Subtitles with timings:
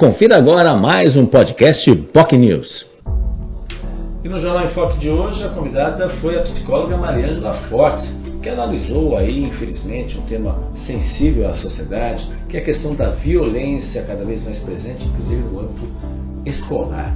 [0.00, 2.86] Confira agora mais um podcast POC News.
[4.24, 8.10] E no Jornal em Foque de hoje, a convidada foi a psicóloga Mariângela Fortes,
[8.42, 14.02] que analisou aí, infelizmente, um tema sensível à sociedade, que é a questão da violência
[14.04, 15.86] cada vez mais presente, inclusive no âmbito
[16.46, 17.14] escolar.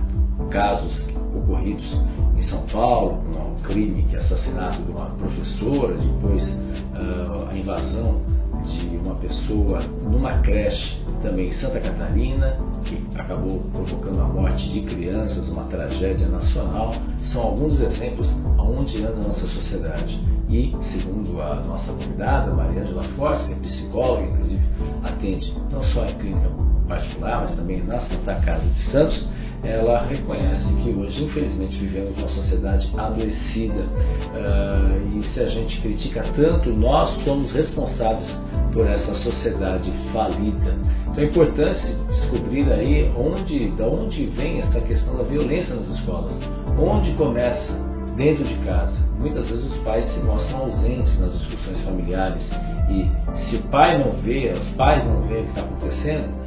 [0.51, 1.91] Casos ocorridos
[2.37, 7.57] em São Paulo, com um crime que é assassinato de uma professora, depois uh, a
[7.57, 8.21] invasão
[8.65, 14.83] de uma pessoa numa creche também em Santa Catarina, que acabou provocando a morte de
[14.83, 16.95] crianças, uma tragédia nacional,
[17.33, 20.21] são alguns exemplos aonde anda a nossa sociedade.
[20.49, 24.63] E, segundo a nossa convidada, Maria Angela Force, é psicóloga, inclusive
[25.03, 26.51] atende não só em clínica
[26.89, 29.27] particular, mas também na Santa Casa de Santos,
[29.65, 33.81] ela reconhece que hoje, infelizmente, vivemos uma sociedade adoecida.
[33.81, 38.37] Uh, e se a gente critica tanto, nós somos responsáveis
[38.73, 40.77] por essa sociedade falida.
[41.11, 46.33] Então é importante descobrir aí onde, da onde vem essa questão da violência nas escolas.
[46.79, 47.73] Onde começa?
[48.17, 48.97] Dentro de casa.
[49.19, 52.49] Muitas vezes os pais se mostram ausentes nas discussões familiares
[52.91, 56.44] e se o pai não vê, os pais não veem o que está acontecendo,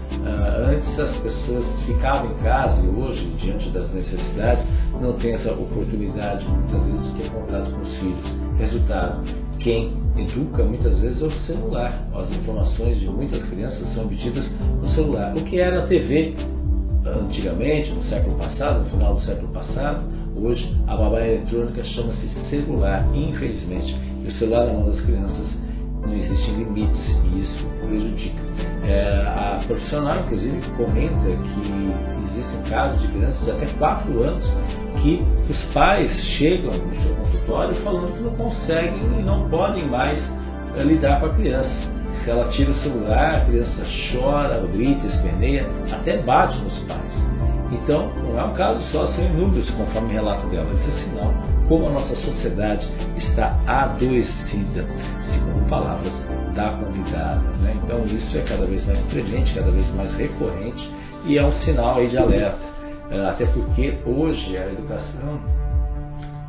[0.69, 4.65] antes as pessoas ficavam em casa e hoje, diante das necessidades,
[4.99, 8.33] não tem essa oportunidade muitas vezes de ter contato com os filhos.
[8.57, 9.23] Resultado,
[9.59, 12.07] quem educa muitas vezes é o celular.
[12.13, 14.49] As informações de muitas crianças são obtidas
[14.81, 15.35] no celular.
[15.35, 16.35] O que era a TV
[17.05, 20.03] antigamente, no século passado, no final do século passado,
[20.35, 23.95] hoje a babá eletrônica chama-se celular, infelizmente.
[24.23, 25.66] E o celular na mão das crianças
[26.01, 28.41] não existem limites e isso prejudica.
[28.83, 31.93] É, a profissional, inclusive, comenta que
[32.25, 34.43] existem casos de crianças de até 4 anos
[35.01, 40.19] que os pais chegam no seu consultório falando que não conseguem e não podem mais
[40.75, 41.97] é, lidar com a criança.
[42.23, 47.27] Se ela tira o celular, a criança chora, grita, esperneia, até bate nos pais.
[47.71, 50.71] Então, não é um caso só, são inúmeros, conforme relato dela.
[50.73, 52.87] Isso é sinal como a nossa sociedade
[53.17, 54.85] está adoecida,
[55.31, 56.13] segundo palavras
[56.55, 57.41] da convidada.
[57.61, 57.75] Né?
[57.83, 60.89] Então, isso é cada vez mais presente, cada vez mais recorrente
[61.25, 62.77] e é um sinal aí de alerta.
[63.09, 65.39] É, até porque hoje a educação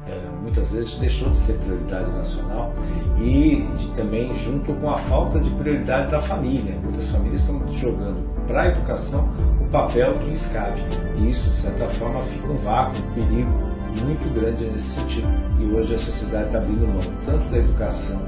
[0.09, 2.73] é, muitas vezes deixou de ser prioridade nacional
[3.21, 6.75] e de, também junto com a falta de prioridade da família.
[6.83, 9.29] Muitas famílias estão jogando para a educação
[9.61, 10.81] o papel que lhes cabe.
[11.17, 15.29] E isso, de certa forma, fica um vácuo, um perigo muito grande nesse sentido.
[15.61, 18.21] E hoje a sociedade está abrindo mão tanto da educação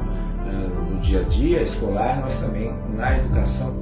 [0.90, 3.74] no dia a dia escolar, mas também na educação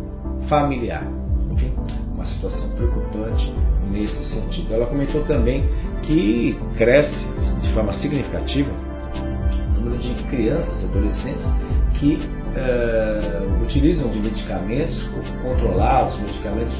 [0.49, 1.06] familiar.
[1.50, 1.72] Enfim,
[2.15, 3.53] uma situação preocupante
[3.91, 4.75] nesse sentido.
[4.75, 5.65] Ela comentou também
[6.03, 7.27] que cresce
[7.62, 8.71] de forma significativa
[9.77, 11.47] o número de crianças e adolescentes
[11.94, 15.09] que uh, utilizam de medicamentos
[15.43, 16.75] controlados, medicamentos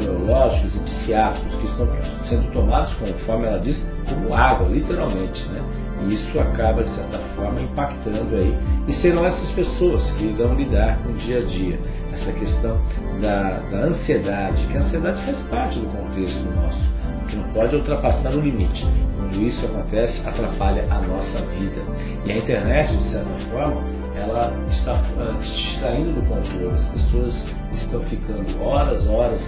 [0.00, 1.88] neurológicos e psiquiátricos que estão
[2.28, 5.42] sendo tomados, conforme ela diz, como água, literalmente.
[5.48, 5.62] Né?
[6.02, 8.56] E isso acaba, de certa forma, impactando aí.
[8.88, 11.78] E serão essas pessoas que irão lidar com o dia a dia.
[12.12, 12.80] Essa questão
[13.20, 16.80] da, da ansiedade, que a ansiedade faz parte do contexto nosso,
[17.28, 18.86] que não pode ultrapassar o limite.
[19.16, 21.82] Quando isso acontece, atrapalha a nossa vida.
[22.24, 23.82] E a internet, de certa forma,
[24.16, 26.74] ela está uh, saindo do controle.
[26.74, 29.40] As pessoas estão ficando horas, horas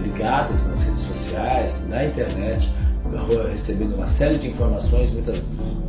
[0.00, 2.70] ligadas nas redes sociais, na internet,
[3.50, 5.40] recebendo uma série de informações, muitas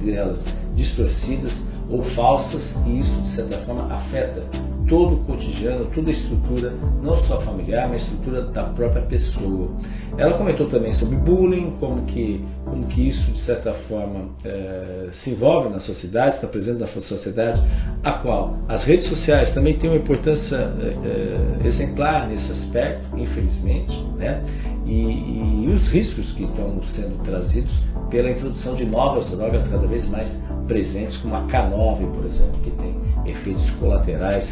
[0.03, 0.43] delas
[0.75, 1.53] distorcidas
[1.89, 4.43] ou falsas, e isso, de certa forma, afeta
[4.87, 9.69] todo o cotidiano, toda a estrutura, não só familiar, mas a estrutura da própria pessoa.
[10.17, 15.31] Ela comentou também sobre bullying, como que, como que isso, de certa forma, é, se
[15.31, 17.61] envolve na sociedade, está presente na sociedade,
[18.03, 24.43] a qual as redes sociais também têm uma importância é, exemplar nesse aspecto, infelizmente, né?
[24.85, 27.73] E, e os riscos que estão sendo trazidos
[28.09, 30.29] pela introdução de novas drogas cada vez mais
[30.67, 32.95] presentes, como a K9, por exemplo, que tem
[33.25, 34.47] efeitos colaterais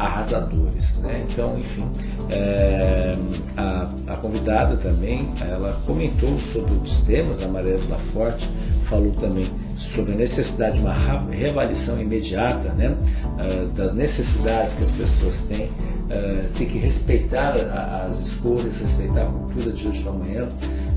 [0.00, 0.96] arrasadores.
[0.98, 1.26] Né?
[1.28, 1.84] Então, enfim,
[2.30, 3.16] é,
[3.56, 7.78] a, a, convidada também, ela comentou sobre os temas, a Maria
[8.12, 8.48] Forte
[8.88, 9.48] falou também
[9.94, 10.94] sobre a necessidade de uma
[11.30, 18.18] reavaliação imediata né, uh, das necessidades que as pessoas têm, uh, tem que respeitar as
[18.26, 20.48] escolhas, respeitar a cultura de hoje para amanhã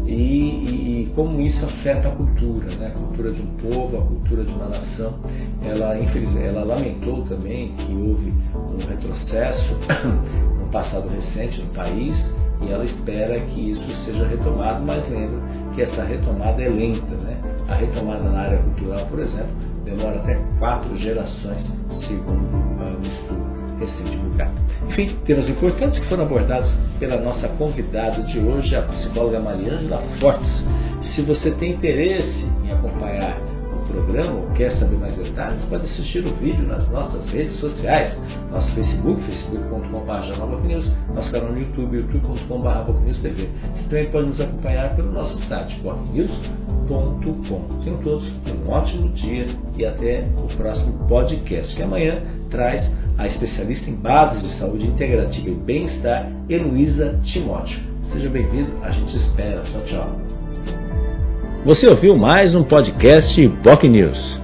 [0.05, 4.01] e, e, e, como isso afeta a cultura, né, a cultura de um povo, a
[4.01, 5.13] cultura de uma nação.
[5.63, 9.75] Ela, ela lamentou também que houve um retrocesso
[10.59, 12.15] no passado recente no país
[12.61, 15.39] e ela espera que isso seja retomado, mas lembra
[15.73, 17.15] que essa retomada é lenta.
[17.15, 17.37] Né?
[17.67, 19.53] A retomada na área cultural, por exemplo,
[19.85, 21.61] demora até quatro gerações,
[22.07, 24.22] segundo um estudo recém-divulgado.
[24.93, 30.63] Enfim, temas importantes que foram abordados pela nossa convidada de hoje, a psicóloga Mariângela Fortes.
[31.15, 33.41] Se você tem interesse em acompanhar
[33.87, 38.15] programa ou quer saber mais detalhes, pode assistir o vídeo nas nossas redes sociais,
[38.51, 42.91] nosso Facebook, facebook.com.br nosso canal no YouTube, youtube.com.br.
[43.07, 46.72] Você também pode nos acompanhar pelo nosso site, bocnews.com.
[47.83, 49.47] Tenham todos um ótimo dia
[49.77, 55.49] e até o próximo podcast, que amanhã traz a especialista em bases de saúde integrativa
[55.49, 57.79] e bem-estar, Heloísa Timóteo.
[58.11, 59.63] Seja bem-vindo, a gente espera.
[59.63, 60.09] Tchau, tchau.
[61.65, 64.42] Você ouviu mais um podcast POC News.